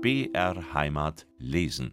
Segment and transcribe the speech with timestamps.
[0.00, 1.92] BR Heimat lesen.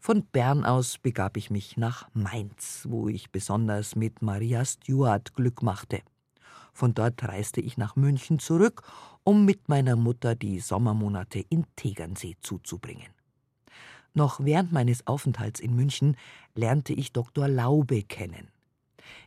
[0.00, 5.62] Von Bern aus begab ich mich nach Mainz, wo ich besonders mit Maria Stuart Glück
[5.62, 6.00] machte.
[6.72, 8.82] Von dort reiste ich nach München zurück,
[9.24, 13.12] um mit meiner Mutter die Sommermonate in Tegernsee zuzubringen.
[14.14, 16.16] Noch während meines Aufenthalts in München
[16.54, 17.46] lernte ich Dr.
[17.46, 18.48] Laube kennen.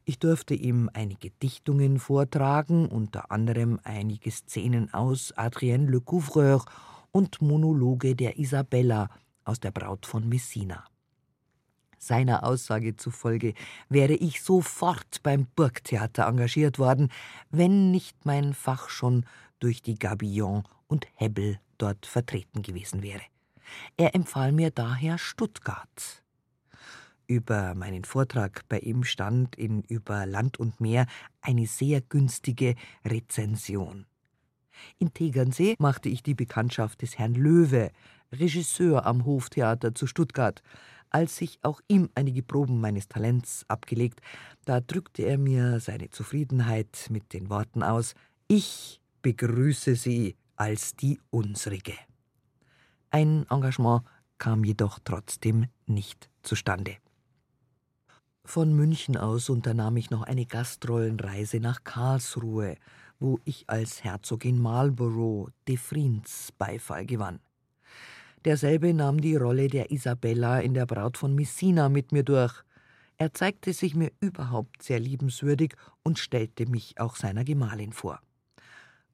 [0.05, 6.65] Ich durfte ihm einige Dichtungen vortragen, unter anderem einige Szenen aus Adrienne Le Couvreur
[7.15, 9.09] und Monologe der Isabella
[9.45, 10.83] aus der Braut von Messina.
[11.97, 13.53] Seiner Aussage zufolge
[13.87, 17.07] wäre ich sofort beim Burgtheater engagiert worden,
[17.51, 19.25] wenn nicht mein Fach schon
[19.59, 23.23] durch die Gabillon und Hebbel dort vertreten gewesen wäre.
[23.95, 26.21] Er empfahl mir daher Stuttgart.
[27.27, 31.07] Über meinen Vortrag bei ihm stand in Über Land und Meer
[31.39, 34.05] eine sehr günstige Rezension.
[34.97, 37.91] In Tegernsee machte ich die Bekanntschaft des Herrn Löwe,
[38.31, 40.61] Regisseur am Hoftheater zu Stuttgart.
[41.09, 44.21] Als ich auch ihm einige Proben meines Talents abgelegt,
[44.65, 48.15] da drückte er mir seine Zufriedenheit mit den Worten aus:
[48.47, 51.93] Ich begrüße Sie als die unsrige.
[53.11, 54.03] Ein Engagement
[54.37, 56.97] kam jedoch trotzdem nicht zustande.
[58.43, 62.75] Von München aus unternahm ich noch eine Gastrollenreise nach Karlsruhe,
[63.25, 67.39] wo ich als Herzogin Marlborough de Vriends Beifall gewann.
[68.45, 72.53] Derselbe nahm die Rolle der Isabella in der Braut von Messina mit mir durch.
[73.17, 78.19] Er zeigte sich mir überhaupt sehr liebenswürdig und stellte mich auch seiner Gemahlin vor.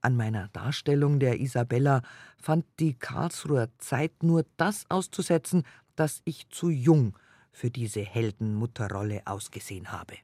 [0.02, 2.02] An meiner Darstellung der Isabella
[2.38, 5.64] fand die Karlsruher Zeit nur das auszusetzen,
[5.96, 7.18] dass ich zu jung
[7.54, 10.16] für diese Heldenmutterrolle ausgesehen habe.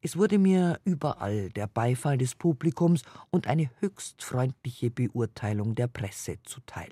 [0.00, 6.36] Es wurde mir überall der Beifall des Publikums und eine höchst freundliche Beurteilung der Presse
[6.44, 6.90] zuteil.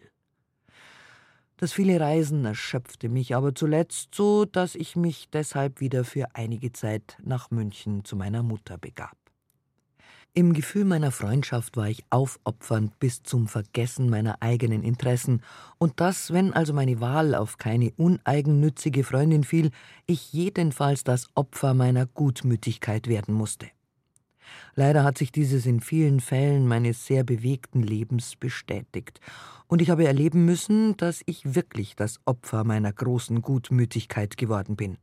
[1.57, 6.73] Das viele Reisen erschöpfte mich aber zuletzt so, dass ich mich deshalb wieder für einige
[6.73, 9.17] Zeit nach München zu meiner Mutter begab.
[10.39, 15.41] Im Gefühl meiner Freundschaft war ich aufopfernd bis zum Vergessen meiner eigenen Interessen,
[15.79, 19.71] und das, wenn also meine Wahl auf keine uneigennützige Freundin fiel,
[20.07, 23.69] ich jedenfalls das Opfer meiner Gutmütigkeit werden musste.
[24.75, 29.23] Leider hat sich dieses in vielen Fällen meines sehr bewegten Lebens bestätigt,
[29.69, 34.99] und ich habe erleben müssen, dass ich wirklich das Opfer meiner großen Gutmütigkeit geworden bin.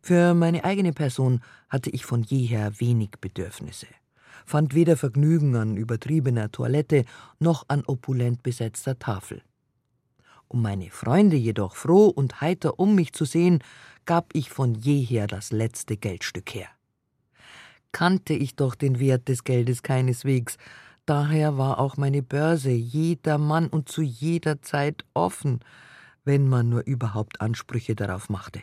[0.00, 3.88] Für meine eigene Person hatte ich von jeher wenig Bedürfnisse
[4.46, 7.04] fand weder Vergnügen an übertriebener Toilette
[7.38, 9.42] noch an opulent besetzter Tafel.
[10.48, 13.60] Um meine Freunde jedoch froh und heiter um mich zu sehen,
[14.04, 16.68] gab ich von jeher das letzte Geldstück her.
[17.92, 20.58] Kannte ich doch den Wert des Geldes keineswegs,
[21.06, 25.60] daher war auch meine Börse jedermann und zu jeder Zeit offen,
[26.24, 28.60] wenn man nur überhaupt Ansprüche darauf machte.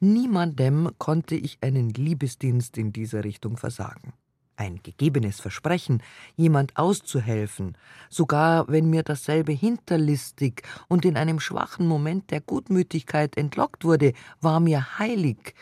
[0.00, 4.12] Niemandem konnte ich einen Liebesdienst in dieser Richtung versagen
[4.58, 6.02] ein gegebenes Versprechen,
[6.36, 7.76] jemand auszuhelfen,
[8.10, 14.60] sogar wenn mir dasselbe hinterlistig und in einem schwachen Moment der Gutmütigkeit entlockt wurde, war
[14.60, 15.54] mir heilig,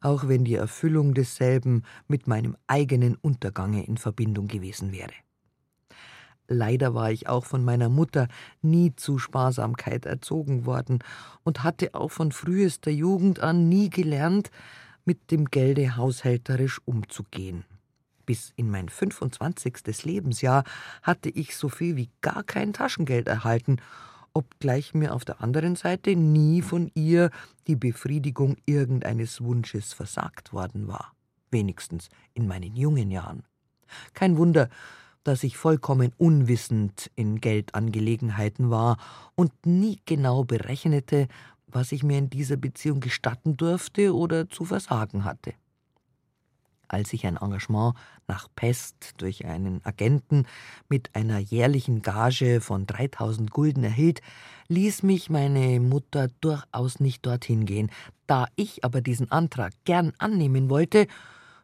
[0.00, 5.12] auch wenn die Erfüllung desselben mit meinem eigenen Untergange in Verbindung gewesen wäre.
[6.46, 8.28] Leider war ich auch von meiner Mutter
[8.60, 10.98] nie zu Sparsamkeit erzogen worden
[11.42, 14.50] und hatte auch von frühester Jugend an nie gelernt,
[15.06, 17.64] mit dem Gelde haushälterisch umzugehen.
[18.26, 20.04] Bis in mein 25.
[20.04, 20.64] Lebensjahr
[21.02, 23.78] hatte ich so viel wie gar kein Taschengeld erhalten,
[24.32, 27.30] obgleich mir auf der anderen Seite nie von ihr
[27.66, 31.12] die Befriedigung irgendeines Wunsches versagt worden war,
[31.50, 33.44] wenigstens in meinen jungen Jahren.
[34.12, 34.68] Kein Wunder,
[35.22, 38.98] dass ich vollkommen unwissend in Geldangelegenheiten war
[39.34, 41.28] und nie genau berechnete,
[41.66, 45.54] was ich mir in dieser Beziehung gestatten durfte oder zu versagen hatte
[46.88, 47.94] als ich ein Engagement
[48.26, 50.46] nach Pest durch einen Agenten
[50.88, 54.20] mit einer jährlichen Gage von 3000 Gulden erhielt,
[54.68, 57.90] ließ mich meine Mutter durchaus nicht dorthin gehen.
[58.26, 61.06] Da ich aber diesen Antrag gern annehmen wollte,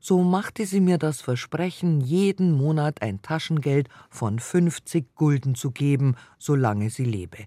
[0.01, 6.17] so machte sie mir das Versprechen, jeden Monat ein Taschengeld von 50 Gulden zu geben,
[6.39, 7.47] solange sie lebe.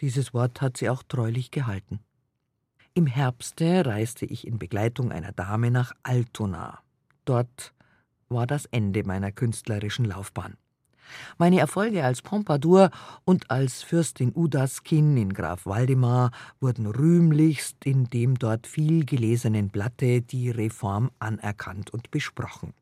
[0.00, 2.00] Dieses Wort hat sie auch treulich gehalten.
[2.96, 6.78] Im Herbste reiste ich in Begleitung einer Dame nach Altona.
[7.24, 7.74] Dort
[8.28, 10.54] war das Ende meiner künstlerischen Laufbahn.
[11.36, 12.90] Meine Erfolge als Pompadour
[13.24, 16.30] und als Fürstin Udaskin in Graf Waldemar
[16.60, 22.74] wurden rühmlichst in dem dort viel gelesenen Blatte die Reform anerkannt und besprochen.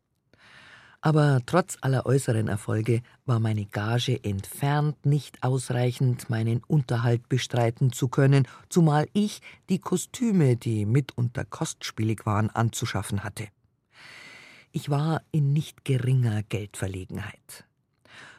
[1.05, 8.07] Aber trotz aller äußeren Erfolge war meine Gage entfernt nicht ausreichend, meinen Unterhalt bestreiten zu
[8.07, 13.49] können, zumal ich die Kostüme, die mitunter kostspielig waren, anzuschaffen hatte.
[14.71, 17.65] Ich war in nicht geringer Geldverlegenheit.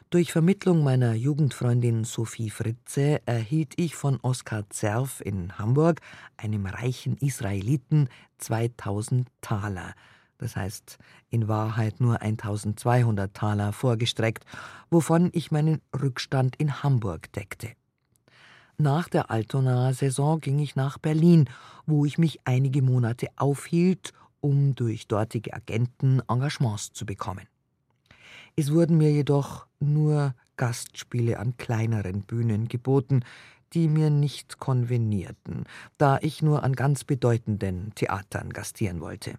[0.08, 6.00] Durch Vermittlung meiner Jugendfreundin Sophie Fritze erhielt ich von Oskar Zerf in Hamburg,
[6.38, 8.08] einem reichen Israeliten,
[8.38, 9.94] 2000 Taler–
[10.38, 10.98] das heißt
[11.30, 14.44] in Wahrheit nur 1200 Taler vorgestreckt,
[14.90, 17.70] wovon ich meinen Rückstand in Hamburg deckte.
[18.76, 21.48] Nach der Altonaer Saison ging ich nach Berlin,
[21.86, 27.46] wo ich mich einige Monate aufhielt, um durch dortige Agenten Engagements zu bekommen.
[28.56, 33.24] Es wurden mir jedoch nur Gastspiele an kleineren Bühnen geboten,
[33.72, 35.64] die mir nicht konvenierten,
[35.98, 39.38] da ich nur an ganz bedeutenden Theatern gastieren wollte.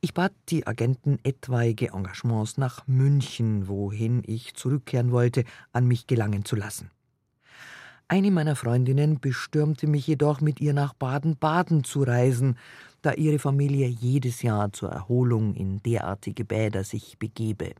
[0.00, 6.44] Ich bat die Agenten, etwaige Engagements nach München, wohin ich zurückkehren wollte, an mich gelangen
[6.44, 6.90] zu lassen.
[8.06, 12.56] Eine meiner Freundinnen bestürmte mich jedoch, mit ihr nach Baden-Baden zu reisen,
[13.02, 17.74] da ihre Familie jedes Jahr zur Erholung in derartige Bäder sich begebe.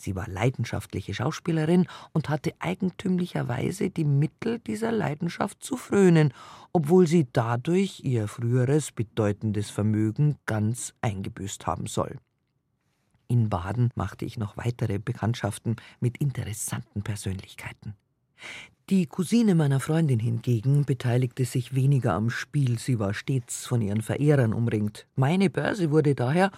[0.00, 6.32] Sie war leidenschaftliche Schauspielerin und hatte eigentümlicherweise die Mittel, dieser Leidenschaft zu frönen,
[6.72, 12.16] obwohl sie dadurch ihr früheres bedeutendes Vermögen ganz eingebüßt haben soll.
[13.28, 17.94] In Baden machte ich noch weitere Bekanntschaften mit interessanten Persönlichkeiten.
[18.88, 24.02] Die Cousine meiner Freundin hingegen beteiligte sich weniger am Spiel, sie war stets von ihren
[24.02, 25.06] Verehrern umringt.
[25.14, 26.50] Meine Börse wurde daher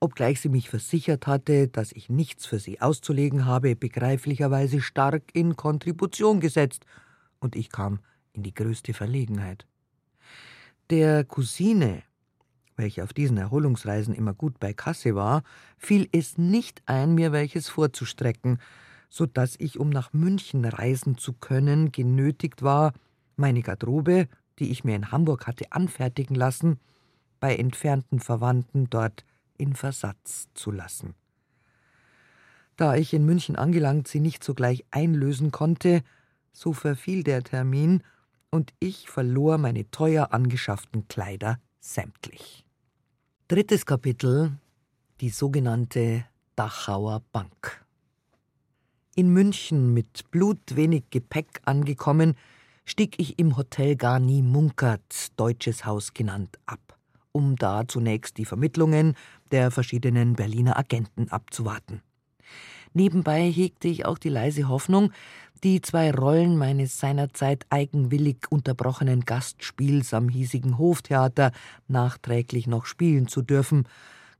[0.00, 5.56] obgleich sie mich versichert hatte, dass ich nichts für sie auszulegen habe, begreiflicherweise stark in
[5.56, 6.86] Kontribution gesetzt,
[7.38, 8.00] und ich kam
[8.32, 9.66] in die größte Verlegenheit.
[10.90, 12.02] Der Cousine,
[12.76, 15.42] welche auf diesen Erholungsreisen immer gut bei Kasse war,
[15.76, 18.58] fiel es nicht ein, mir welches vorzustrecken,
[19.08, 22.92] so dass ich, um nach München reisen zu können, genötigt war,
[23.36, 26.78] meine Garderobe, die ich mir in Hamburg hatte anfertigen lassen,
[27.40, 29.24] bei entfernten Verwandten dort
[29.60, 31.14] in Versatz zu lassen.
[32.76, 36.02] Da ich in München angelangt sie nicht sogleich einlösen konnte,
[36.52, 38.02] so verfiel der Termin
[38.50, 42.64] und ich verlor meine teuer angeschafften Kleider sämtlich.
[43.48, 44.52] Drittes Kapitel
[45.20, 46.24] Die sogenannte
[46.56, 47.84] Dachauer Bank.
[49.14, 52.34] In München mit blutwenig Gepäck angekommen,
[52.86, 56.90] stieg ich im Hotel Garni Munkert, Deutsches Haus genannt, ab
[57.32, 59.14] um da zunächst die Vermittlungen
[59.50, 62.02] der verschiedenen Berliner Agenten abzuwarten.
[62.92, 65.12] Nebenbei hegte ich auch die leise Hoffnung,
[65.62, 71.52] die zwei Rollen meines seinerzeit eigenwillig unterbrochenen Gastspiels am hiesigen Hoftheater
[71.86, 73.86] nachträglich noch spielen zu dürfen,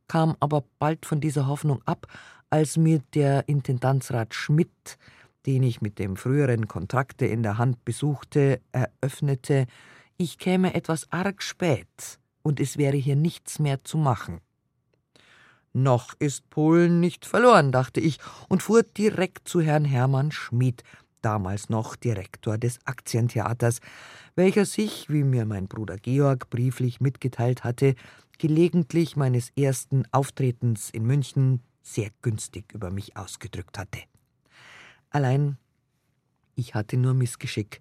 [0.08, 2.06] kam aber bald von dieser Hoffnung ab,
[2.48, 4.98] als mir der Intendantsrat Schmidt,
[5.46, 9.66] den ich mit dem früheren Kontrakte in der Hand besuchte, eröffnete,
[10.16, 14.40] ich käme etwas arg spät und es wäre hier nichts mehr zu machen.
[15.72, 18.18] Noch ist Polen nicht verloren, dachte ich
[18.48, 20.82] und fuhr direkt zu Herrn Hermann Schmid,
[21.22, 23.80] damals noch Direktor des Aktientheaters,
[24.34, 27.94] welcher sich, wie mir mein Bruder Georg brieflich mitgeteilt hatte,
[28.38, 34.00] gelegentlich meines ersten Auftretens in München sehr günstig über mich ausgedrückt hatte.
[35.10, 35.58] Allein
[36.60, 37.80] ich hatte nur Missgeschick,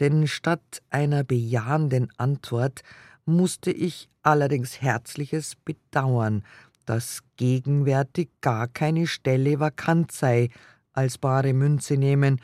[0.00, 2.82] denn statt einer bejahenden Antwort
[3.24, 6.42] musste ich allerdings herzliches bedauern,
[6.86, 10.48] dass gegenwärtig gar keine Stelle vakant sei,
[10.92, 12.40] als bare Münze nehmen,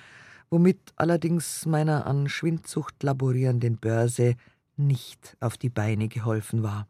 [0.51, 4.35] womit allerdings meiner an Schwindsucht laborierenden Börse
[4.77, 6.87] nicht auf die Beine geholfen war.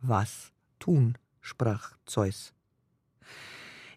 [0.00, 1.16] Was tun?
[1.40, 2.52] sprach Zeus.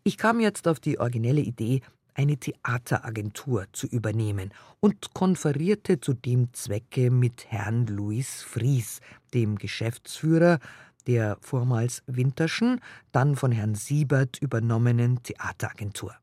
[0.04, 1.82] Ich kam jetzt auf die originelle Idee,
[2.13, 9.01] eine Theateragentur zu übernehmen und konferierte zu dem Zwecke mit Herrn Louis Fries,
[9.34, 10.60] dem Geschäftsführer
[11.07, 12.81] der vormals Winterschen,
[13.12, 16.15] dann von Herrn Siebert übernommenen Theateragentur.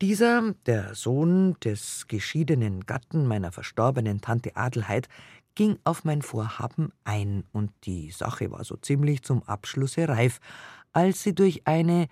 [0.00, 5.08] Dieser, der Sohn des geschiedenen Gatten meiner verstorbenen Tante Adelheid,
[5.54, 10.40] ging auf mein Vorhaben ein, und die Sache war so ziemlich zum Abschlusse reif,
[10.92, 12.08] als sie durch eine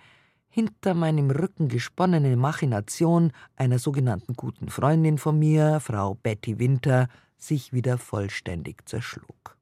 [0.47, 7.73] hinter meinem Rücken gesponnene Machination einer sogenannten guten Freundin von mir, Frau Betty Winter, sich
[7.73, 9.57] wieder vollständig zerschlug.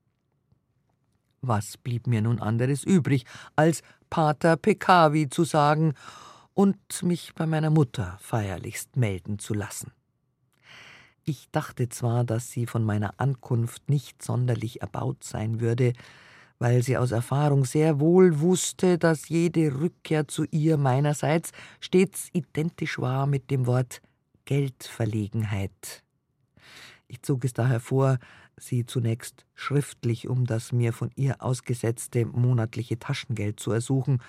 [1.41, 5.93] Was blieb mir nun anderes übrig, als Pater Peccavi zu sagen
[6.53, 9.93] und mich bei meiner Mutter feierlichst melden zu lassen.
[11.24, 15.93] Ich dachte zwar, dass sie von meiner Ankunft nicht sonderlich erbaut sein würde,
[16.58, 23.00] weil sie aus Erfahrung sehr wohl wusste, dass jede Rückkehr zu ihr meinerseits stets identisch
[23.00, 24.01] war mit dem Wort
[24.43, 26.03] Geldverlegenheit.
[27.12, 28.20] Ich zog es daher vor,
[28.56, 34.22] sie zunächst schriftlich um das mir von ihr ausgesetzte monatliche Taschengeld zu ersuchen,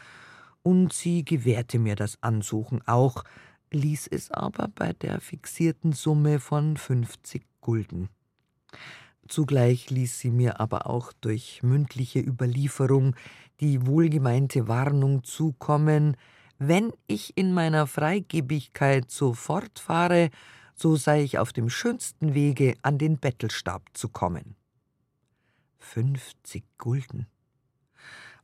[0.62, 3.24] und sie gewährte mir das Ansuchen auch,
[3.70, 8.08] ließ es aber bei der fixierten Summe von fünfzig Gulden.
[9.28, 13.14] Zugleich ließ sie mir aber auch durch mündliche Überlieferung
[13.60, 16.16] die wohlgemeinte Warnung zukommen,
[16.58, 20.30] wenn ich in meiner Freigebigkeit so fortfahre,
[20.80, 24.56] so sei ich auf dem schönsten Wege, an den Bettelstab zu kommen.
[25.78, 27.26] Fünfzig Gulden.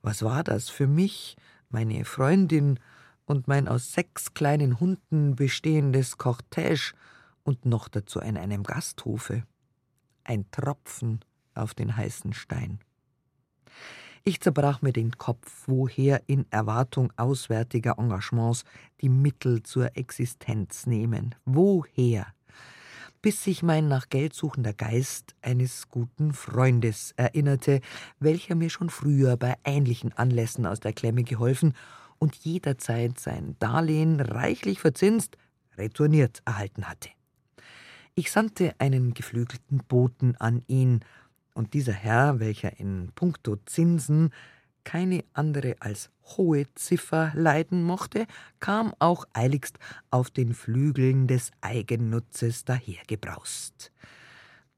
[0.02, 1.37] Was war das für mich,
[1.71, 2.78] meine Freundin
[3.25, 6.93] und mein aus sechs kleinen Hunden bestehendes Cortège
[7.43, 9.45] und noch dazu in einem Gasthofe?
[10.25, 11.21] ein Tropfen
[11.55, 12.81] auf den heißen Stein.
[14.28, 18.64] Ich zerbrach mir den Kopf, woher in Erwartung auswärtiger Engagements
[19.00, 21.37] die Mittel zur Existenz nehmen.
[21.45, 22.26] Woher?
[23.23, 27.80] Bis sich mein nach Geld suchender Geist eines guten Freundes erinnerte,
[28.18, 31.75] welcher mir schon früher bei ähnlichen Anlässen aus der Klemme geholfen
[32.18, 35.37] und jederzeit sein Darlehen reichlich verzinst
[35.78, 37.11] retourniert erhalten hatte.
[38.16, 41.04] Ich sandte einen geflügelten Boten an ihn,
[41.57, 44.31] und dieser Herr, welcher in puncto Zinsen
[44.85, 48.27] keine andere als hohe Ziffer leiden mochte,
[48.61, 49.79] kam auch eiligst
[50.11, 53.91] auf den Flügeln des Eigennutzes dahergebraust.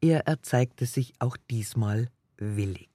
[0.01, 2.09] Er erzeigte sich auch diesmal
[2.39, 2.89] willig.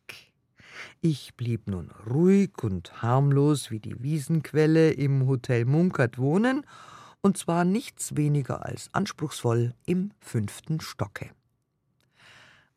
[1.01, 6.65] Ich blieb nun ruhig und harmlos wie die Wiesenquelle im Hotel Munkert wohnen
[7.21, 11.29] und zwar nichts weniger als anspruchsvoll im fünften Stocke.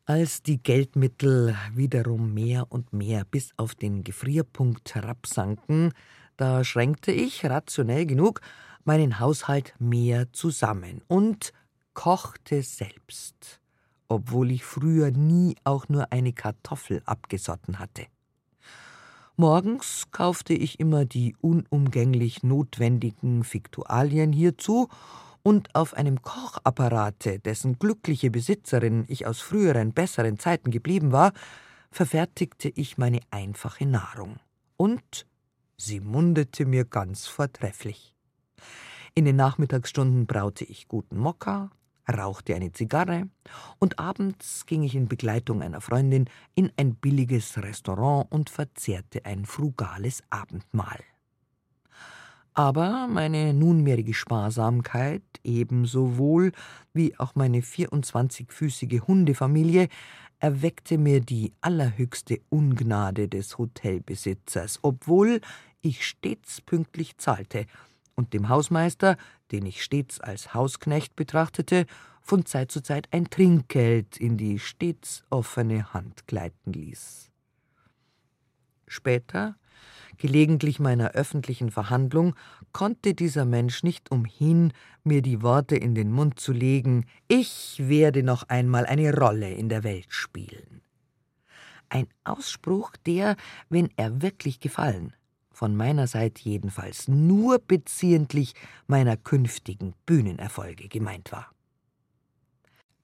[0.08, 5.92] Als die Geldmittel wiederum mehr und mehr bis auf den Gefrierpunkt herabsanken,
[6.36, 8.40] da schränkte ich, rationell genug,
[8.84, 11.52] meinen Haushalt mehr zusammen und
[11.92, 13.60] kochte selbst,
[14.06, 18.06] obwohl ich früher nie auch nur eine Kartoffel abgesotten hatte.
[19.34, 24.88] Morgens kaufte ich immer die unumgänglich notwendigen Fiktualien hierzu,
[25.46, 31.32] und auf einem Kochapparate, dessen glückliche Besitzerin ich aus früheren besseren Zeiten geblieben war,
[31.92, 34.40] verfertigte ich meine einfache Nahrung.
[34.76, 35.24] Und
[35.76, 38.12] sie mundete mir ganz vortrefflich.
[39.14, 41.70] In den Nachmittagsstunden braute ich guten Mokka,
[42.12, 43.28] rauchte eine Zigarre
[43.78, 49.44] und abends ging ich in Begleitung einer Freundin in ein billiges Restaurant und verzehrte ein
[49.44, 50.98] frugales Abendmahl.
[52.58, 56.52] Aber meine nunmehrige Sparsamkeit, ebenso wohl
[56.94, 59.88] wie auch meine vierundzwanzigfüßige Hundefamilie,
[60.38, 65.42] erweckte mir die allerhöchste Ungnade des Hotelbesitzers, obwohl
[65.82, 67.66] ich stets pünktlich zahlte
[68.14, 69.18] und dem Hausmeister,
[69.52, 71.84] den ich stets als Hausknecht betrachtete,
[72.22, 77.30] von Zeit zu Zeit ein Trinkgeld in die stets offene Hand gleiten ließ.
[78.86, 79.56] Später,
[80.18, 82.34] gelegentlich meiner öffentlichen Verhandlung,
[82.72, 84.72] konnte dieser Mensch nicht umhin,
[85.04, 89.68] mir die Worte in den Mund zu legen, ich werde noch einmal eine Rolle in
[89.68, 90.82] der Welt spielen.
[91.88, 93.36] Ein Ausspruch, der,
[93.68, 95.12] wenn er wirklich gefallen,
[95.52, 98.54] von meiner Seite jedenfalls nur beziehentlich
[98.86, 101.50] meiner künftigen Bühnenerfolge gemeint war.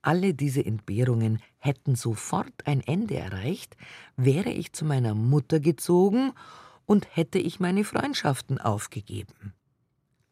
[0.03, 3.77] Alle diese Entbehrungen hätten sofort ein Ende erreicht,
[4.17, 6.33] wäre ich zu meiner Mutter gezogen
[6.87, 9.55] und hätte ich meine Freundschaften aufgegeben.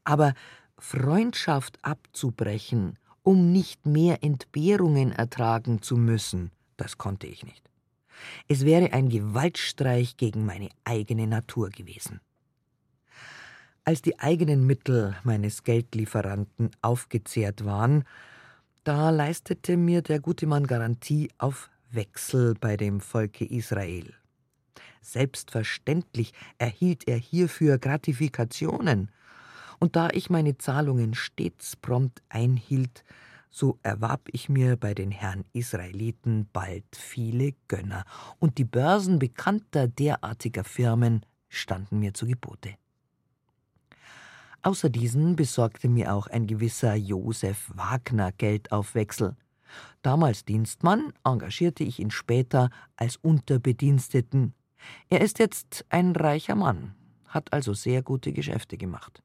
[0.04, 0.35] Aber
[0.78, 7.71] Freundschaft abzubrechen, um nicht mehr Entbehrungen ertragen zu müssen, das konnte ich nicht.
[8.49, 12.21] Es wäre ein Gewaltstreich gegen meine eigene Natur gewesen.
[13.85, 18.04] Als die eigenen Mittel meines Geldlieferanten aufgezehrt waren,
[18.85, 24.14] da leistete mir der gute Mann Garantie auf Wechsel bei dem Volke Israel.
[25.00, 29.11] Selbstverständlich erhielt er hierfür Gratifikationen,
[29.78, 33.02] und da ich meine Zahlungen stets prompt einhielt,
[33.49, 38.04] so erwarb ich mir bei den Herren Israeliten bald viele Gönner,
[38.38, 42.75] und die Börsen bekannter derartiger Firmen standen mir zu Gebote.
[44.62, 49.37] Außer diesen besorgte mir auch ein gewisser Josef Wagner Geld auf Wechsel.
[50.02, 54.54] Damals Dienstmann, engagierte ich ihn später als Unterbediensteten.
[55.08, 56.94] Er ist jetzt ein reicher Mann,
[57.26, 59.22] hat also sehr gute Geschäfte gemacht.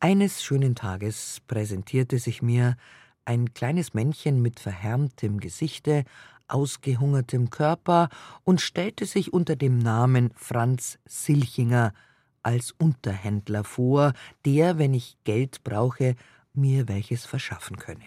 [0.00, 2.76] Eines schönen Tages präsentierte sich mir
[3.24, 6.04] ein kleines Männchen mit verhärmtem Gesichte
[6.48, 8.08] ausgehungertem Körper
[8.44, 11.94] und stellte sich unter dem Namen Franz Silchinger
[12.42, 14.12] als Unterhändler vor,
[14.44, 16.16] der, wenn ich Geld brauche,
[16.52, 18.04] mir welches verschaffen könne.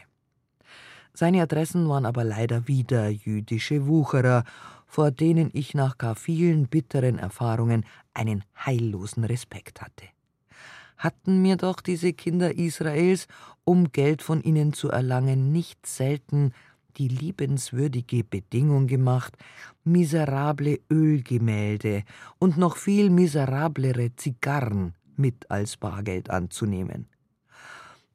[1.13, 4.43] Seine Adressen waren aber leider wieder jüdische Wucherer,
[4.88, 10.06] vor denen ich nach gar vielen bitteren Erfahrungen einen heillosen Respekt hatte.
[10.98, 13.27] Hatten mir doch diese Kinder Israels,
[13.63, 16.54] um Geld von ihnen zu erlangen, nicht selten
[16.98, 19.36] die liebenswürdige Bedingung gemacht,
[19.84, 22.04] miserable Ölgemälde
[22.39, 27.08] und noch viel miserablere Zigarren mit als Bargeld anzunehmen.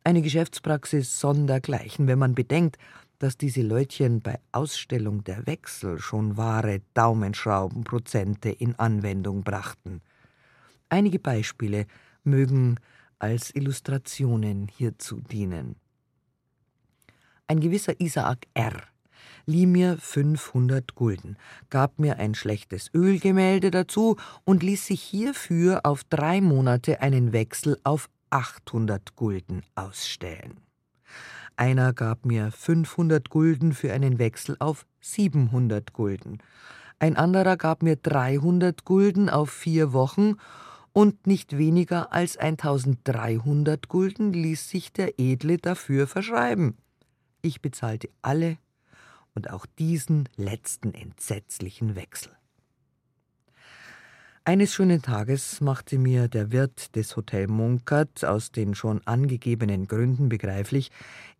[0.02, 2.78] Eine Geschäftspraxis sondergleichen, wenn man bedenkt,
[3.20, 10.00] dass diese Leutchen bei Ausstellung der Wechsel schon wahre Daumenschraubenprozente in Anwendung brachten.
[10.88, 11.86] Einige Beispiele
[12.24, 12.76] mögen
[13.18, 15.76] als Illustrationen hierzu dienen.
[17.46, 18.80] Ein gewisser Isaak R.
[19.44, 21.36] lieh mir 500 Gulden,
[21.68, 27.78] gab mir ein schlechtes Ölgemälde dazu und ließ sich hierfür auf drei Monate einen Wechsel
[27.84, 30.62] auf 800 Gulden ausstellen.
[31.60, 36.38] Einer gab mir 500 Gulden für einen Wechsel auf 700 Gulden.
[36.98, 40.36] Ein anderer gab mir 300 Gulden auf vier Wochen
[40.94, 46.78] und nicht weniger als 1300 Gulden ließ sich der Edle dafür verschreiben.
[47.42, 48.56] Ich bezahlte alle
[49.34, 52.32] und auch diesen letzten entsetzlichen Wechsel.
[54.42, 60.30] Eines schönen Tages machte mir der Wirt des Hotel Munkert aus den schon angegebenen Gründen
[60.30, 60.90] begreiflich,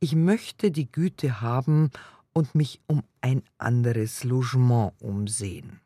[0.00, 1.90] ich möchte die Güte haben
[2.34, 5.80] und mich um ein anderes Logement umsehen.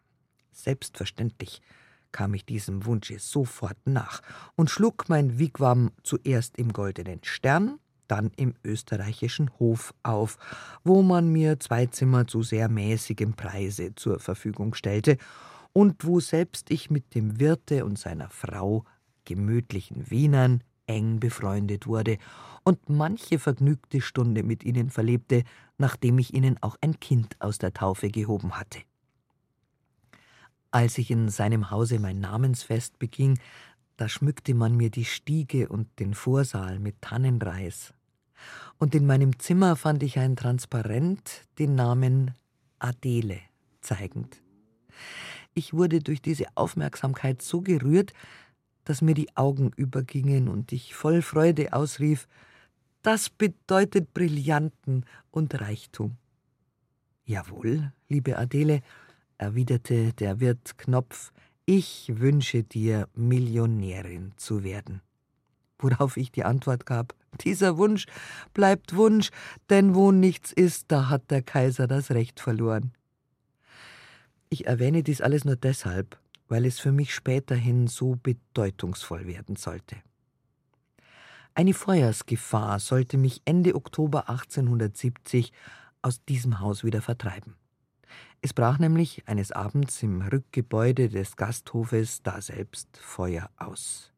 [0.51, 1.63] Selbstverständlich
[2.11, 4.21] kam ich diesem Wunsche sofort nach
[4.57, 7.79] und schlug mein Wigwam zuerst im Goldenen Stern,
[8.09, 10.37] dann im österreichischen Hof auf,
[10.83, 15.17] wo man mir zwei Zimmer zu sehr mäßigem Preise zur Verfügung stellte
[15.75, 18.85] und wo selbst ich mit dem Wirte und seiner Frau,
[19.27, 22.19] gemütlichen Wienern, eng befreundet wurde
[22.63, 25.43] und manche vergnügte Stunde mit ihnen verlebte,
[25.77, 28.81] nachdem ich ihnen auch ein Kind aus der Taufe gehoben hatte.
[30.71, 33.39] Als ich in seinem Hause mein Namensfest beging,
[33.97, 37.95] da schmückte man mir die Stiege und den Vorsaal mit Tannenreis.
[38.79, 42.33] Und in meinem Zimmer fand ich ein Transparent, den Namen
[42.79, 43.41] Adele
[43.81, 44.43] zeigend.
[45.55, 48.13] Ich wurde durch diese Aufmerksamkeit so gerührt,
[48.85, 52.29] dass mir die Augen übergingen und ich voll Freude ausrief,
[53.03, 56.17] das bedeutet Brillanten und Reichtum.
[57.25, 58.81] Jawohl, liebe Adele,
[59.39, 61.33] erwiderte der Wirt Knopf,
[61.67, 65.01] ich wünsche dir, Millionärin zu werden.
[65.79, 68.07] Worauf ich die Antwort gab, dieser Wunsch
[68.53, 69.31] bleibt Wunsch,
[69.71, 72.93] denn wo nichts ist, da hat der Kaiser das Recht verloren.
[74.55, 79.97] Ich erwähne dies alles nur deshalb, weil es für mich späterhin so bedeutungsvoll werden sollte.
[81.55, 85.53] Eine Feuersgefahr sollte mich Ende Oktober 1870
[86.03, 87.57] aus diesem Haus wieder vertreiben.
[88.43, 94.13] Es brach nämlich eines Abends im Rückgebäude des Gasthofes daselbst Feuer aus.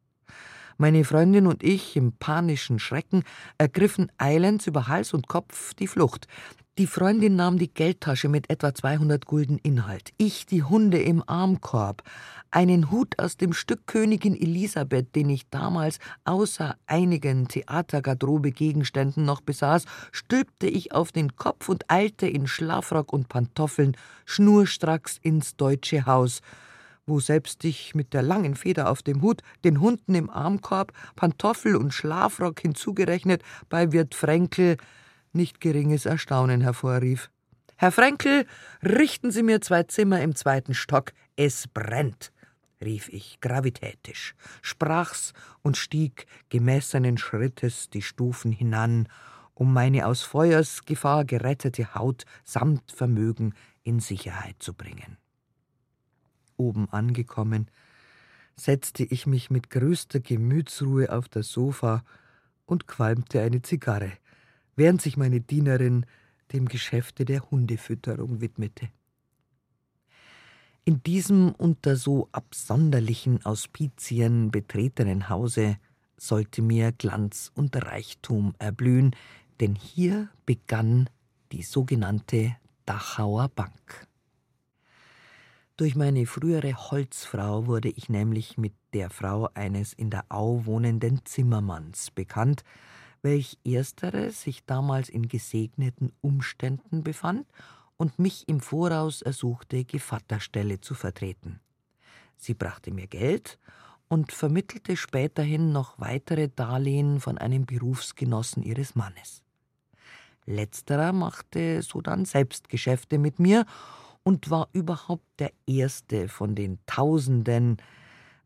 [0.77, 3.23] Meine Freundin und ich im panischen Schrecken
[3.57, 6.27] ergriffen eilends über Hals und Kopf die Flucht.
[6.77, 12.03] Die Freundin nahm die Geldtasche mit etwa 200 Gulden Inhalt, ich die Hunde im Armkorb,
[12.51, 19.85] einen Hut aus dem Stück Königin Elisabeth, den ich damals außer einigen Theatergarderobe-Gegenständen noch besaß,
[20.11, 26.41] stülpte ich auf den Kopf und eilte in Schlafrock und Pantoffeln schnurstracks ins deutsche Haus,
[27.07, 31.75] wo selbst ich mit der langen Feder auf dem Hut, den Hunden im Armkorb, Pantoffel
[31.75, 34.77] und Schlafrock hinzugerechnet, bei Wirt Fränkel
[35.37, 37.29] nicht geringes Erstaunen hervorrief.
[37.77, 38.45] Herr Fränkel,
[38.83, 42.33] richten Sie mir zwei Zimmer im zweiten Stock, es brennt,
[42.81, 49.07] rief ich gravitätisch, sprach's und stieg gemessenen Schrittes die Stufen hinan,
[49.53, 55.17] um meine aus Feuersgefahr gerettete Haut samt Vermögen in Sicherheit zu bringen.
[56.57, 57.69] Oben angekommen,
[58.55, 62.03] setzte ich mich mit größter Gemütsruhe auf das Sofa
[62.65, 64.11] und qualmte eine Zigarre,
[64.77, 66.05] während sich meine Dienerin
[66.53, 68.87] dem Geschäfte der Hundefütterung widmete.
[70.85, 75.77] In diesem unter so absonderlichen Auspizien betretenen Hause
[76.15, 79.13] sollte mir Glanz und Reichtum erblühen,
[79.59, 81.09] denn hier begann
[81.51, 84.07] die sogenannte Dachauer Bank.
[85.75, 91.25] Durch meine frühere Holzfrau wurde ich nämlich mit der Frau eines in der Au wohnenden
[91.25, 92.63] Zimmermanns bekannt,
[93.21, 97.47] welch erstere sich damals in gesegneten Umständen befand
[97.97, 101.59] und mich im Voraus ersuchte, Gevatterstelle zu vertreten.
[102.37, 103.59] Sie brachte mir Geld
[104.07, 109.43] und vermittelte späterhin noch weitere Darlehen von einem Berufsgenossen ihres Mannes.
[110.45, 113.65] Letzterer machte sodann selbst Geschäfte mit mir
[114.23, 117.77] und war überhaupt der erste von den Tausenden,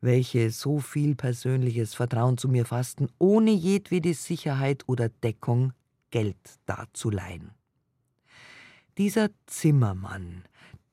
[0.02, 5.74] welche so viel persönliches Vertrauen zu mir fassten, ohne jedwede Sicherheit oder Deckung
[6.10, 7.52] Geld darzuleihen.
[8.98, 10.44] Dieser Zimmermann,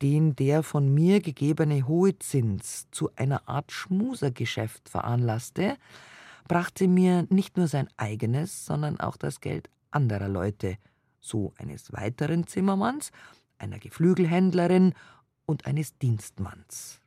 [0.01, 5.75] den der von mir gegebene hohe Zins zu einer Art Schmusergeschäft veranlasste,
[6.47, 10.77] brachte mir nicht nur sein eigenes, sondern auch das Geld anderer Leute,
[11.19, 13.11] so eines weiteren Zimmermanns,
[13.57, 14.93] einer Geflügelhändlerin
[15.45, 17.01] und eines Dienstmanns.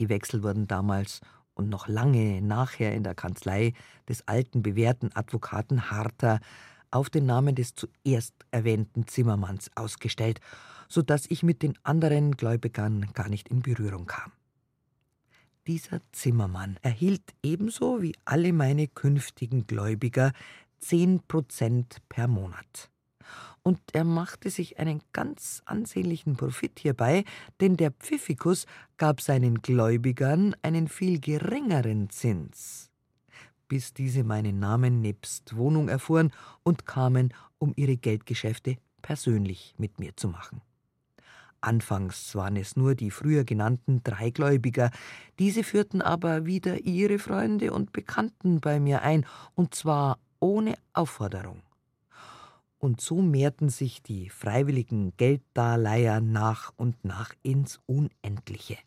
[0.00, 1.20] Die Wechsel wurden damals
[1.54, 3.74] und noch lange nachher in der Kanzlei
[4.08, 6.40] des alten bewährten Advokaten Harter
[6.90, 10.40] auf den Namen des zuerst erwähnten Zimmermanns ausgestellt,
[10.88, 14.32] so dass ich mit den anderen Gläubigern gar nicht in Berührung kam.
[15.66, 20.32] Dieser Zimmermann erhielt ebenso wie alle meine künftigen Gläubiger
[20.78, 22.89] zehn Prozent per Monat.
[23.62, 27.24] Und er machte sich einen ganz ansehnlichen Profit hierbei,
[27.60, 32.90] denn der Pfiffikus gab seinen Gläubigern einen viel geringeren Zins,
[33.68, 40.16] bis diese meinen Namen nebst Wohnung erfuhren und kamen, um ihre Geldgeschäfte persönlich mit mir
[40.16, 40.62] zu machen.
[41.60, 44.90] Anfangs waren es nur die früher genannten Dreigläubiger,
[45.38, 51.62] diese führten aber wieder ihre Freunde und Bekannten bei mir ein, und zwar ohne Aufforderung.
[52.80, 58.78] Und so mehrten sich die freiwilligen Gelddarleiher nach und nach ins Unendliche,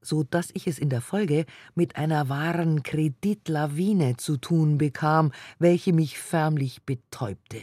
[0.00, 5.30] so dass ich es in der Folge mit einer wahren Kreditlawine zu tun bekam,
[5.60, 7.62] welche mich förmlich betäubte,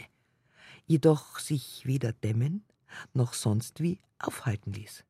[0.86, 2.64] jedoch sich weder dämmen
[3.12, 5.04] noch sonst wie aufhalten ließ.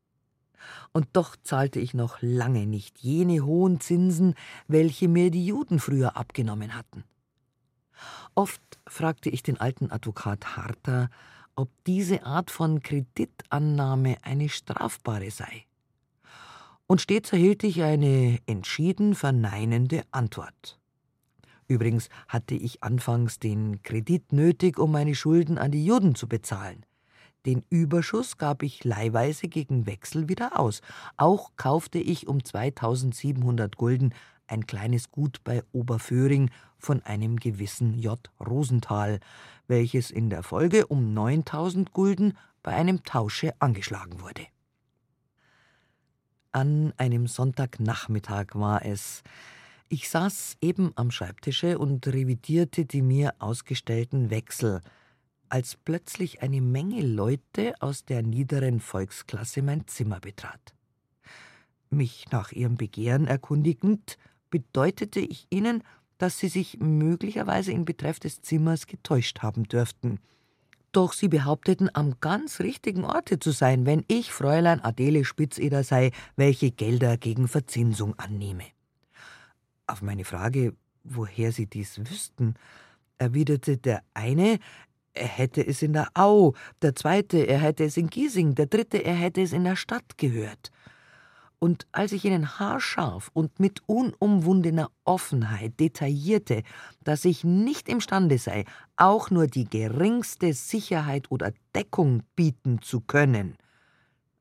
[0.92, 4.34] Und doch zahlte ich noch lange nicht jene hohen Zinsen,
[4.66, 7.04] welche mir die Juden früher abgenommen hatten.
[8.34, 11.10] Oft fragte ich den alten Advokat Harter,
[11.54, 15.64] ob diese Art von Kreditannahme eine strafbare sei.
[16.86, 20.78] Und stets erhielt ich eine entschieden verneinende Antwort.
[21.68, 26.84] Übrigens hatte ich anfangs den Kredit nötig, um meine Schulden an die Juden zu bezahlen.
[27.46, 30.82] Den Überschuss gab ich leihweise gegen Wechsel wieder aus.
[31.16, 34.12] Auch kaufte ich um 2700 Gulden
[34.50, 38.18] ein kleines Gut bei Oberföhring von einem gewissen J.
[38.38, 39.20] Rosenthal,
[39.68, 44.46] welches in der Folge um 9000 Gulden bei einem Tausche angeschlagen wurde.
[46.52, 49.22] An einem Sonntagnachmittag war es.
[49.88, 54.80] Ich saß eben am Schreibtische und revidierte die mir ausgestellten Wechsel–
[55.50, 60.74] als plötzlich eine Menge Leute aus der niederen Volksklasse mein Zimmer betrat.
[61.90, 64.16] Mich nach ihrem Begehren erkundigend,
[64.50, 65.82] bedeutete ich ihnen,
[66.18, 70.20] dass sie sich möglicherweise in Betreff des Zimmers getäuscht haben dürften.
[70.92, 76.10] Doch sie behaupteten, am ganz richtigen Orte zu sein, wenn ich Fräulein Adele Spitzeder sei,
[76.36, 78.64] welche Gelder gegen Verzinsung annehme.
[79.86, 82.54] Auf meine Frage, woher sie dies wüssten,
[83.18, 84.58] erwiderte der eine,
[85.14, 88.98] er hätte es in der Au, der zweite, er hätte es in Giesing, der dritte,
[89.04, 90.70] er hätte es in der Stadt gehört.
[91.61, 96.62] Und als ich ihnen haarscharf und mit unumwundener Offenheit detaillierte,
[97.05, 98.64] dass ich nicht imstande sei,
[98.96, 103.59] auch nur die geringste Sicherheit oder Deckung bieten zu können,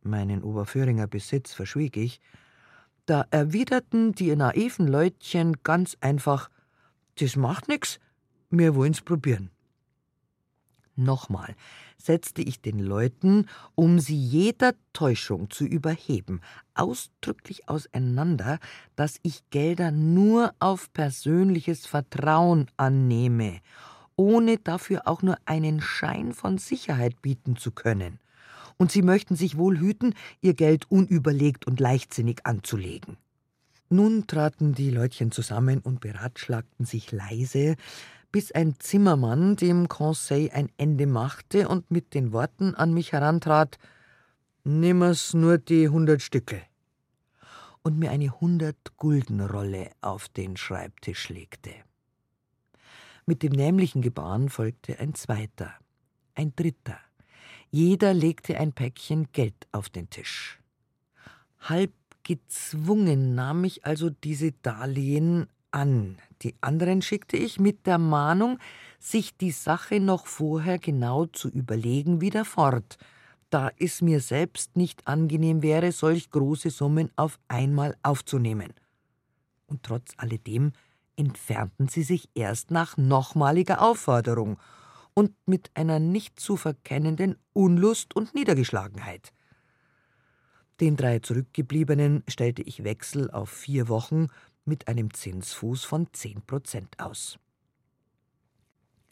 [0.02, 2.22] meinen Oberföhringer Besitz verschwieg ich,
[3.06, 6.50] da erwiderten die naiven Leutchen ganz einfach:
[7.16, 8.00] Das macht nix,
[8.50, 9.52] wir wollen's probieren.
[10.96, 11.56] Nochmal
[12.02, 16.42] setzte ich den Leuten, um sie jeder Täuschung zu überheben,
[16.74, 18.60] ausdrücklich auseinander,
[18.96, 23.60] dass ich Gelder nur auf persönliches Vertrauen annehme,
[24.16, 28.20] ohne dafür auch nur einen Schein von Sicherheit bieten zu können.
[28.78, 33.18] Und sie möchten sich wohl hüten, ihr Geld unüberlegt und leichtsinnig anzulegen.
[33.90, 37.76] Nun traten die Leutchen zusammen und beratschlagten sich leise,
[38.32, 43.78] bis ein Zimmermann dem Conseil ein Ende machte und mit den Worten an mich herantrat:
[44.63, 46.62] Nimmer's nur die hundert Stücke.
[47.82, 51.72] Und mir eine hundert-Gulden-Rolle auf den Schreibtisch legte.
[53.26, 55.74] Mit dem nämlichen Gebaren folgte ein zweiter,
[56.36, 57.00] ein dritter.
[57.72, 60.60] Jeder legte ein Päckchen Geld auf den Tisch.
[61.60, 66.18] Halb gezwungen nahm ich also diese Darlehen an.
[66.42, 68.60] Die anderen schickte ich mit der Mahnung,
[69.00, 72.98] sich die Sache noch vorher genau zu überlegen, wieder fort,
[73.50, 78.74] da es mir selbst nicht angenehm wäre, solch große Summen auf einmal aufzunehmen.
[79.68, 80.74] Und trotz alledem
[81.16, 84.58] entfernten sie sich erst nach nochmaliger Aufforderung
[85.14, 89.34] und mit einer nicht zu verkennenden Unlust und Niedergeschlagenheit.
[90.80, 94.28] Den drei Zurückgebliebenen stellte ich Wechsel auf vier Wochen
[94.70, 97.38] mit einem Zinsfuß von zehn Prozent aus.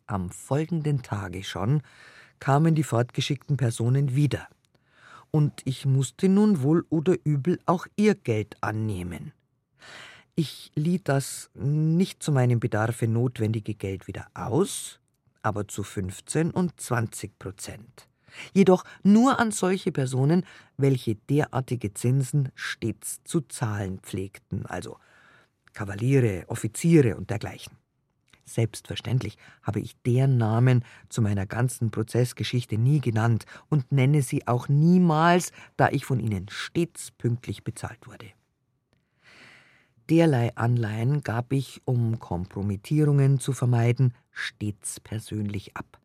[0.06, 1.82] Am folgenden Tage schon
[2.40, 4.48] kamen die fortgeschickten Personen wieder,
[5.32, 9.34] und ich musste nun wohl oder übel auch ihr Geld annehmen.
[10.36, 15.00] Ich lieh das nicht zu meinem Bedarfe notwendige Geld wieder aus,
[15.42, 18.08] aber zu 15 und 20 Prozent.
[18.54, 20.46] Jedoch nur an solche Personen,
[20.78, 24.98] welche derartige Zinsen stets zu zahlen pflegten, also
[25.78, 27.78] Kavaliere, Offiziere und dergleichen.
[28.46, 34.70] Selbstverständlich habe ich deren Namen zu meiner ganzen Prozessgeschichte nie genannt und nenne sie auch
[34.70, 38.26] niemals, da ich von ihnen stets pünktlich bezahlt wurde.
[40.10, 46.00] Derlei Anleihen gab ich, um Kompromittierungen zu vermeiden, stets persönlich ab.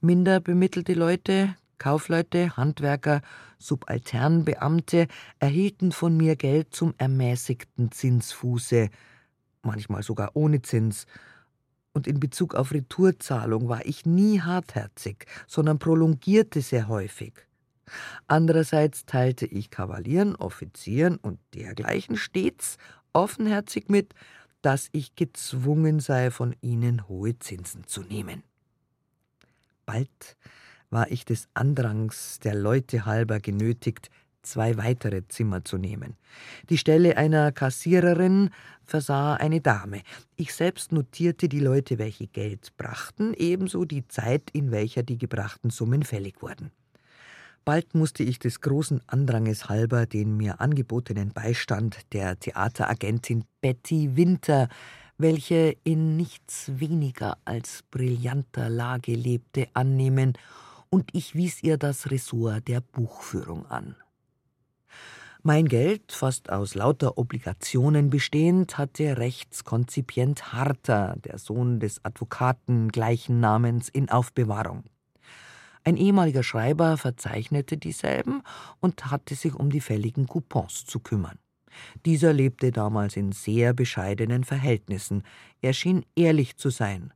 [0.00, 3.22] Minder bemittelte Leute, Kaufleute, Handwerker,
[3.58, 8.90] Subalternbeamte erhielten von mir Geld zum ermäßigten Zinsfuße,
[9.62, 11.06] manchmal sogar ohne Zins,
[11.92, 17.32] und in Bezug auf Retourzahlung war ich nie hartherzig, sondern prolongierte sehr häufig.
[18.28, 22.76] Andererseits teilte ich Kavalieren, Offizieren und dergleichen stets
[23.12, 24.14] offenherzig mit,
[24.62, 28.44] dass ich gezwungen sei, von ihnen hohe Zinsen zu nehmen.
[29.86, 30.36] Bald
[30.90, 34.10] war ich des Andrangs der Leute halber genötigt,
[34.42, 36.16] zwei weitere Zimmer zu nehmen.
[36.68, 38.50] Die Stelle einer Kassiererin
[38.84, 40.02] versah eine Dame.
[40.36, 45.70] Ich selbst notierte die Leute, welche Geld brachten, ebenso die Zeit, in welcher die gebrachten
[45.70, 46.70] Summen fällig wurden.
[47.64, 54.68] Bald musste ich des großen Andranges halber den mir angebotenen Beistand der Theateragentin Betty Winter,
[55.18, 60.32] welche in nichts weniger als brillanter Lage lebte, annehmen,
[60.90, 63.96] und ich wies ihr das Ressort der Buchführung an.
[65.42, 73.40] Mein Geld, fast aus lauter Obligationen bestehend, hatte Rechtskonzipient Harter, der Sohn des Advokaten gleichen
[73.40, 74.84] Namens, in Aufbewahrung.
[75.82, 78.42] Ein ehemaliger Schreiber verzeichnete dieselben
[78.80, 81.38] und hatte sich um die fälligen Coupons zu kümmern.
[82.04, 85.22] Dieser lebte damals in sehr bescheidenen Verhältnissen.
[85.62, 87.14] Er schien ehrlich zu sein.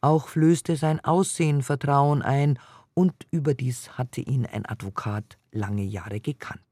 [0.00, 2.58] Auch flößte sein Aussehen Vertrauen ein,
[2.96, 6.62] und überdies hatte ihn ein Advokat lange Jahre gekannt.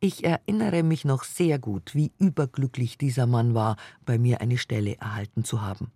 [0.00, 4.96] Ich erinnere mich noch sehr gut, wie überglücklich dieser Mann war, bei mir eine Stelle
[4.96, 5.92] erhalten zu haben.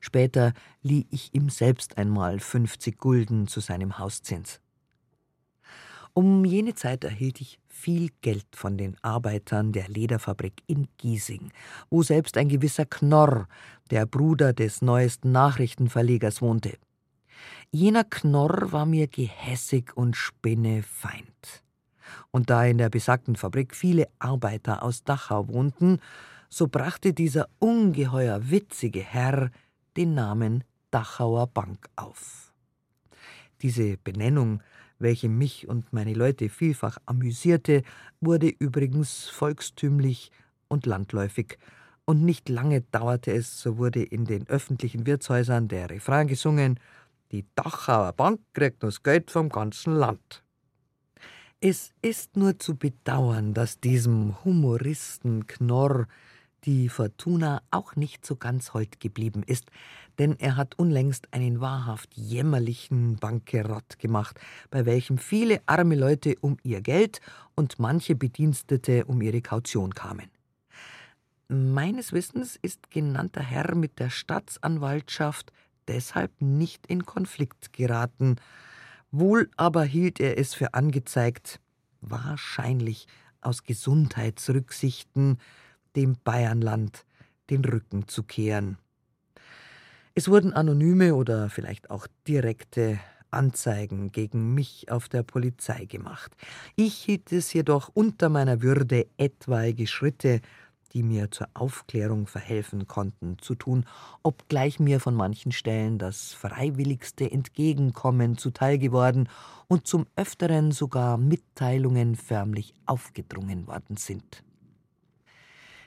[0.00, 0.52] Später
[0.82, 4.60] lieh ich ihm selbst einmal 50 Gulden zu seinem Hauszins.
[6.12, 11.50] Um jene Zeit erhielt ich viel Geld von den Arbeitern der Lederfabrik in Giesing,
[11.90, 13.48] wo selbst ein gewisser Knorr,
[13.90, 16.78] der Bruder des neuesten Nachrichtenverlegers, wohnte.
[17.74, 21.64] Jener Knorr war mir gehässig und spinnefeind
[22.30, 25.98] und da in der besagten Fabrik viele Arbeiter aus Dachau wohnten,
[26.48, 29.50] so brachte dieser ungeheuer witzige Herr
[29.96, 32.54] den Namen Dachauer Bank auf.
[33.60, 34.62] Diese Benennung,
[35.00, 37.82] welche mich und meine Leute vielfach amüsierte,
[38.20, 40.30] wurde übrigens volkstümlich
[40.68, 41.58] und landläufig,
[42.04, 46.78] und nicht lange dauerte es, so wurde in den öffentlichen Wirtshäusern der Refrain gesungen
[47.34, 50.44] Die Dachauer Bank kriegt das Geld vom ganzen Land.
[51.60, 56.06] Es ist nur zu bedauern, dass diesem Humoristen Knorr
[56.62, 59.72] die Fortuna auch nicht so ganz hold geblieben ist,
[60.20, 64.38] denn er hat unlängst einen wahrhaft jämmerlichen Bankerott gemacht,
[64.70, 67.20] bei welchem viele arme Leute um ihr Geld
[67.56, 70.30] und manche Bedienstete um ihre Kaution kamen.
[71.48, 75.52] Meines Wissens ist genannter Herr mit der Staatsanwaltschaft
[75.88, 78.36] deshalb nicht in Konflikt geraten,
[79.16, 81.60] Wohl aber hielt er es für angezeigt,
[82.00, 83.06] wahrscheinlich
[83.40, 85.38] aus Gesundheitsrücksichten,
[85.94, 87.04] dem Bayernland
[87.48, 88.76] den Rücken zu kehren.
[90.16, 92.98] Es wurden anonyme oder vielleicht auch direkte
[93.30, 96.36] Anzeigen gegen mich auf der Polizei gemacht.
[96.74, 100.40] Ich hielt es jedoch unter meiner Würde, etwaige Schritte
[100.94, 103.84] die mir zur Aufklärung verhelfen konnten, zu tun,
[104.22, 109.28] obgleich mir von manchen Stellen das freiwilligste Entgegenkommen zuteil geworden
[109.66, 114.44] und zum öfteren sogar Mitteilungen förmlich aufgedrungen worden sind.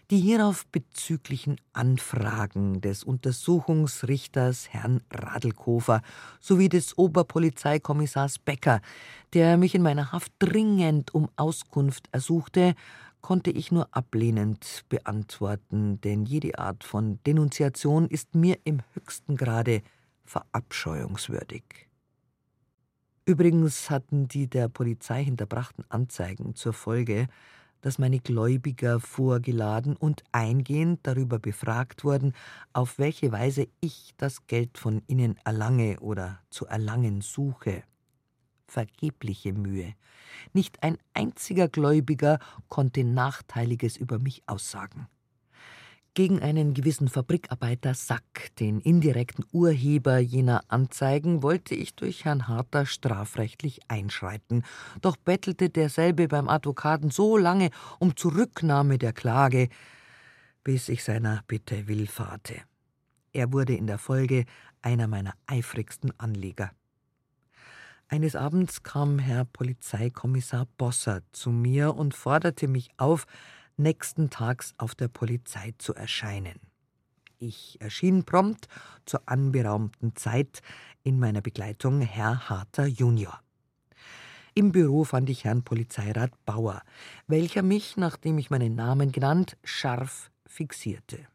[0.10, 6.02] Die hierauf bezüglichen Anfragen des Untersuchungsrichters Herrn Radlkofer
[6.40, 8.80] sowie des Oberpolizeikommissars Becker,
[9.34, 12.74] der mich in meiner Haft dringend um Auskunft ersuchte,
[13.28, 19.82] konnte ich nur ablehnend beantworten, denn jede Art von Denunziation ist mir im höchsten Grade
[20.24, 21.90] verabscheuungswürdig.
[23.26, 27.28] Übrigens hatten die der Polizei hinterbrachten Anzeigen zur Folge,
[27.82, 32.32] dass meine Gläubiger vorgeladen und eingehend darüber befragt wurden,
[32.72, 37.84] auf welche Weise ich das Geld von ihnen erlange oder zu erlangen suche.
[38.68, 39.94] Vergebliche Mühe.
[40.54, 45.08] Nicht ein einziger Gläubiger konnte Nachteiliges über mich aussagen.
[46.18, 52.88] Gegen einen gewissen Fabrikarbeiter Sack, den indirekten Urheber jener Anzeigen, wollte ich durch Herrn Harter
[52.88, 54.64] strafrechtlich einschreiten,
[55.02, 59.70] doch bettelte derselbe beim Advokaten so lange um Zurücknahme der Klage,
[60.64, 62.56] bis ich seiner Bitte willfahrte.
[63.32, 64.46] Er wurde in der Folge
[64.82, 66.72] einer meiner eifrigsten Anleger.
[68.10, 73.28] Eines Abends kam Herr Polizeikommissar Bosser zu mir und forderte mich auf,
[73.76, 76.58] nächsten Tags auf der Polizei zu erscheinen.
[77.38, 78.70] Ich erschien prompt
[79.06, 80.62] zur anberaumten Zeit
[81.04, 83.42] in meiner Begleitung Herr Harter Junior.
[84.54, 86.84] Im Büro fand ich Herrn Polizeirat Bauer,
[87.28, 91.28] welcher mich, nachdem ich meinen Namen genannt, scharf fixierte.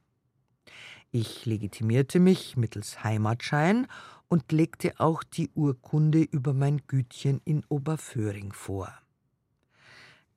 [1.11, 3.87] Ich legitimierte mich mittels Heimatschein
[4.33, 8.91] und legte auch die Urkunde über mein Gütchen in Oberföhring vor.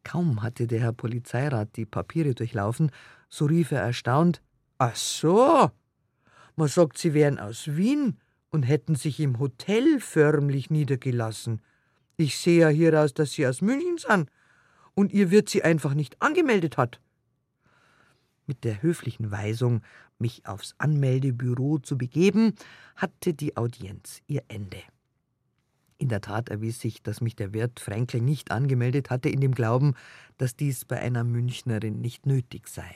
[0.04, 2.92] Kaum hatte der Herr Polizeirat die Papiere durchlaufen,
[3.30, 4.42] so rief er erstaunt:
[4.80, 5.72] Ach so!
[6.58, 8.18] Man sagt, Sie wären aus Wien
[8.50, 11.62] und hätten sich im Hotel förmlich niedergelassen.
[12.18, 14.30] Ich sehe ja hieraus, dass Sie aus München sind
[14.94, 17.00] und Ihr Wirt Sie einfach nicht angemeldet hat.
[18.48, 19.82] Mit der höflichen Weisung,
[20.20, 22.54] mich aufs Anmeldebüro zu begeben,
[22.96, 24.82] hatte die Audienz ihr Ende.
[25.98, 29.56] In der Tat erwies sich, dass mich der Wirt Fränkl nicht angemeldet hatte, in dem
[29.56, 29.96] Glauben,
[30.38, 32.94] dass dies bei einer Münchnerin nicht nötig sei.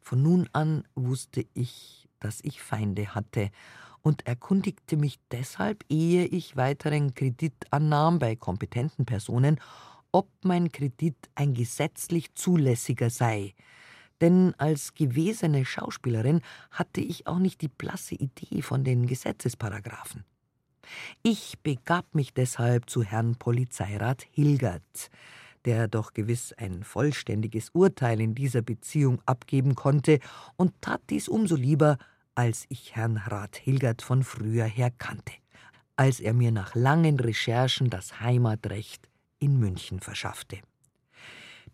[0.00, 3.50] Von nun an wusste ich, dass ich Feinde hatte
[4.00, 9.60] und erkundigte mich deshalb, ehe ich weiteren Kredit annahm bei kompetenten Personen,
[10.10, 13.54] ob mein Kredit ein gesetzlich zulässiger sei.
[14.22, 20.24] Denn als gewesene Schauspielerin hatte ich auch nicht die blasse Idee von den Gesetzesparagraphen.
[21.22, 25.10] Ich begab mich deshalb zu Herrn Polizeirat Hilgert,
[25.64, 30.20] der doch gewiss ein vollständiges Urteil in dieser Beziehung abgeben konnte,
[30.56, 31.98] und tat dies umso lieber,
[32.36, 35.34] als ich Herrn Rat Hilgert von früher her kannte,
[35.96, 39.08] als er mir nach langen Recherchen das Heimatrecht
[39.40, 40.58] in München verschaffte.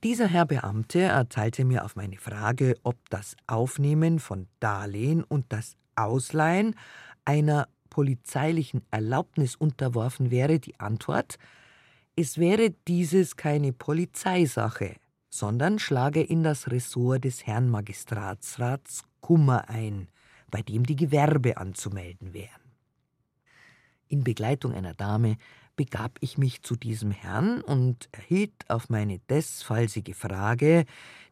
[0.04, 5.76] Dieser Herr Beamte erteilte mir auf meine Frage, ob das Aufnehmen von Darlehen und das
[5.96, 6.76] Ausleihen
[7.24, 11.36] einer polizeilichen Erlaubnis unterworfen wäre, die Antwort,
[12.14, 14.94] es wäre dieses keine Polizeisache,
[15.30, 20.06] sondern schlage in das Ressort des Herrn Magistratsrats Kummer ein,
[20.48, 22.62] bei dem die Gewerbe anzumelden wären.
[24.06, 25.38] In Begleitung einer Dame
[25.78, 30.84] begab ich mich zu diesem Herrn und erhielt auf meine desfallsige Frage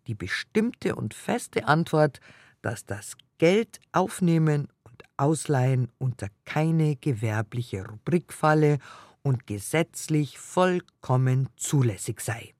[0.07, 2.21] die bestimmte und feste Antwort,
[2.63, 4.69] dass das Geld aufnehmen
[5.17, 8.79] Ausleihen unter keine gewerbliche Rubrik falle
[9.23, 12.53] und gesetzlich vollkommen zulässig sei.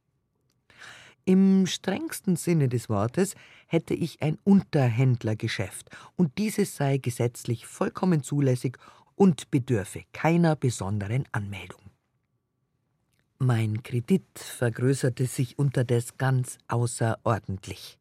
[1.25, 3.35] Im strengsten Sinne des Wortes
[3.67, 8.79] hätte ich ein Unterhändlergeschäft, und dieses sei gesetzlich vollkommen zulässig
[9.17, 11.81] und bedürfe keiner besonderen Anmeldung.
[13.39, 17.99] Mein Kredit vergrößerte sich unterdes ganz außerordentlich.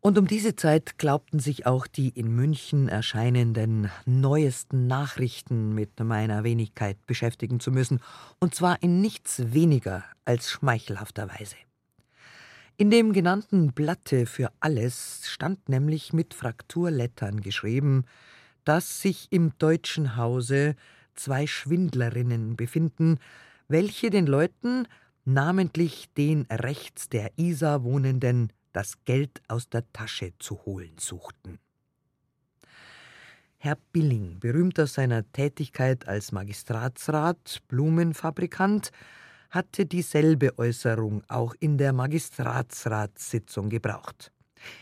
[0.00, 6.44] Und um diese Zeit glaubten sich auch die in München erscheinenden neuesten Nachrichten mit meiner
[6.44, 8.00] Wenigkeit beschäftigen zu müssen,
[8.38, 11.56] und zwar in nichts weniger als schmeichelhafter Weise.
[12.76, 18.04] In dem genannten Blatte für alles stand nämlich mit Frakturlettern geschrieben,
[18.66, 20.74] dass sich im deutschen Hause
[21.14, 23.18] zwei Schwindlerinnen befinden,
[23.68, 24.86] welche den Leuten,
[25.24, 31.58] namentlich den rechts der Isar wohnenden, das Geld aus der Tasche zu holen suchten.
[33.58, 38.90] Herr Billing, berühmt aus seiner Tätigkeit als Magistratsrat, Blumenfabrikant,
[39.50, 44.32] hatte dieselbe Äußerung auch in der Magistratsratssitzung gebraucht.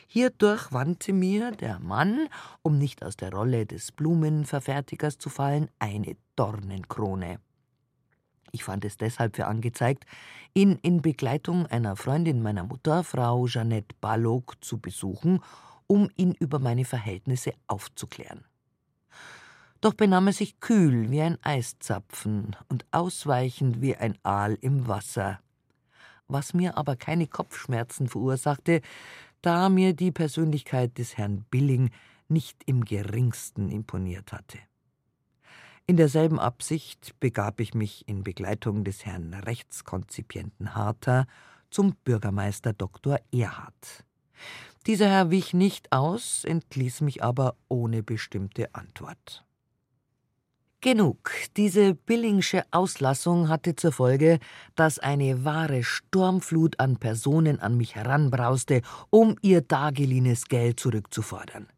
[0.07, 2.29] Hierdurch wandte mir der Mann,
[2.63, 7.41] um nicht aus der Rolle des Blumenverfertigers zu fallen, eine Dornenkrone.
[8.53, 10.07] Ich fand es deshalb für angezeigt,
[10.55, 15.41] ihn in Begleitung einer Freundin meiner Mutter, Frau Jeanette Balog, zu besuchen,
[15.89, 18.45] um ihn über meine Verhältnisse aufzuklären.
[19.81, 25.41] Doch benahm er sich kühl wie ein Eiszapfen und ausweichend wie ein Aal im Wasser.
[26.27, 28.81] Was mir aber keine Kopfschmerzen verursachte,
[29.45, 31.91] da mir die Persönlichkeit des Herrn Billing
[32.29, 34.59] nicht im geringsten imponiert hatte.
[35.87, 41.27] In derselben Absicht begab ich mich in Begleitung des Herrn Rechtskonzipienten Harter
[41.71, 43.19] zum Bürgermeister Dr.
[43.33, 44.05] Erhard.
[44.87, 49.45] Dieser Herr wich nicht aus, entließ mich aber ohne bestimmte Antwort.
[50.85, 51.31] Genug.
[51.57, 54.39] Diese Billingsche Auslassung hatte zur Folge,
[54.75, 61.69] dass eine wahre Sturmflut an Personen an mich heranbrauste, um ihr dageliehenes Geld zurückzufordern.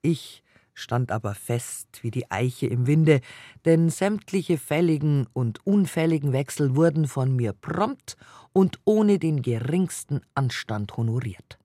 [0.00, 0.42] Ich
[0.72, 3.20] stand aber fest wie die Eiche im Winde,
[3.66, 8.16] denn sämtliche fälligen und unfälligen Wechsel wurden von mir prompt
[8.54, 11.58] und ohne den geringsten Anstand honoriert.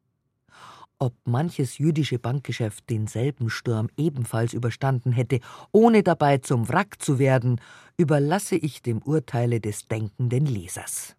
[1.01, 5.39] Ob manches jüdische Bankgeschäft denselben Sturm ebenfalls überstanden hätte,
[5.71, 7.61] ohne dabei zum Wrack zu werden,
[7.95, 11.15] überlasse ich dem Urteile des denkenden Lesers.